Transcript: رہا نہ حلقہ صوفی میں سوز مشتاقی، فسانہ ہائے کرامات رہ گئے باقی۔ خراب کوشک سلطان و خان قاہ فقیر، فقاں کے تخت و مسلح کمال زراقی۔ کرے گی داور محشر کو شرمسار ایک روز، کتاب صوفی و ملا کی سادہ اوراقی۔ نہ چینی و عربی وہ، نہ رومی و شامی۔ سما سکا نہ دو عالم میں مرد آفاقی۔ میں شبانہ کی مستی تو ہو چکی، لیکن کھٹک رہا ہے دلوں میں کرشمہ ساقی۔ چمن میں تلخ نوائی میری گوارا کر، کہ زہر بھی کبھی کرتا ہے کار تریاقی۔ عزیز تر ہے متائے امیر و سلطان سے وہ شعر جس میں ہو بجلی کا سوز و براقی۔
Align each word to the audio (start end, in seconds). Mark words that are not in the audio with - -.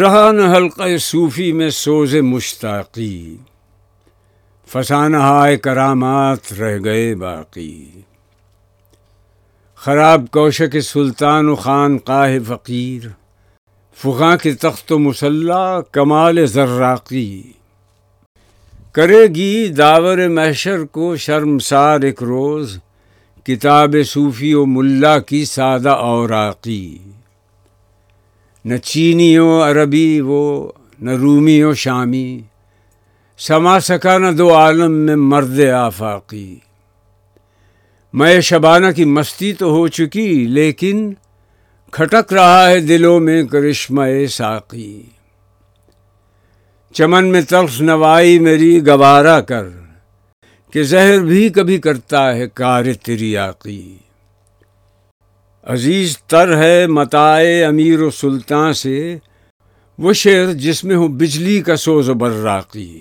رہا 0.00 0.32
نہ 0.32 0.56
حلقہ 0.56 0.96
صوفی 0.96 1.52
میں 1.52 1.70
سوز 1.70 2.14
مشتاقی، 2.14 3.36
فسانہ 4.66 5.16
ہائے 5.16 5.56
کرامات 5.56 6.52
رہ 6.52 6.78
گئے 6.84 7.14
باقی۔ 7.14 7.90
خراب 9.76 10.24
کوشک 10.30 10.80
سلطان 10.80 11.48
و 11.48 11.54
خان 11.54 11.98
قاہ 11.98 12.30
فقیر، 12.48 13.08
فقاں 13.96 14.36
کے 14.36 14.54
تخت 14.54 14.92
و 14.92 14.98
مسلح 14.98 15.80
کمال 15.92 16.46
زراقی۔ 16.46 17.42
کرے 18.92 19.26
گی 19.26 19.68
داور 19.68 20.18
محشر 20.18 20.84
کو 20.84 21.16
شرمسار 21.16 22.00
ایک 22.00 22.22
روز، 22.22 22.78
کتاب 23.44 23.96
صوفی 24.06 24.54
و 24.54 24.66
ملا 24.66 25.18
کی 25.18 25.44
سادہ 25.44 25.90
اوراقی۔ 25.90 26.98
نہ 28.64 28.76
چینی 28.76 29.38
و 29.38 29.62
عربی 29.62 30.20
وہ، 30.20 30.72
نہ 31.00 31.10
رومی 31.10 31.62
و 31.62 31.74
شامی۔ 31.74 32.40
سما 33.38 33.80
سکا 33.80 34.18
نہ 34.18 34.32
دو 34.32 34.54
عالم 34.54 34.92
میں 34.92 35.16
مرد 35.16 35.60
آفاقی۔ 35.60 36.56
میں 38.12 38.40
شبانہ 38.40 38.86
کی 38.96 39.04
مستی 39.04 39.52
تو 39.52 39.70
ہو 39.70 39.88
چکی، 39.88 40.46
لیکن 40.46 41.12
کھٹک 41.90 42.32
رہا 42.32 42.70
ہے 42.70 42.80
دلوں 42.80 43.20
میں 43.20 43.44
کرشمہ 43.44 44.26
ساقی۔ 44.30 45.02
چمن 46.92 47.24
میں 47.24 47.42
تلخ 47.42 47.80
نوائی 47.80 48.38
میری 48.38 48.86
گوارا 48.86 49.40
کر، 49.40 49.68
کہ 50.72 50.82
زہر 50.82 51.20
بھی 51.20 51.48
کبھی 51.48 51.78
کرتا 51.78 52.34
ہے 52.34 52.46
کار 52.54 52.84
تریاقی۔ 53.02 53.96
عزیز 55.66 56.18
تر 56.18 56.56
ہے 56.56 56.86
متائے 56.86 57.64
امیر 57.64 58.02
و 58.02 58.10
سلطان 58.10 58.72
سے 58.72 59.18
وہ 59.98 60.12
شعر 60.12 60.52
جس 60.52 60.84
میں 60.84 60.96
ہو 60.96 61.08
بجلی 61.08 61.60
کا 61.60 61.76
سوز 61.76 62.08
و 62.08 62.14
براقی۔ 62.14 63.00